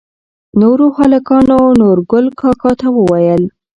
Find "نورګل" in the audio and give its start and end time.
1.79-2.25